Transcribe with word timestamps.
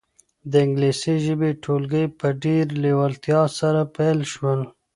د 0.51 0.53
انګلیسي 0.65 1.15
ژبې 1.25 1.49
ټولګي 1.63 2.05
په 2.19 2.27
ډېرې 2.43 2.73
لېوالتیا 2.83 3.41
سره 3.59 3.81
پیل 3.95 4.19
شول. 4.31 4.61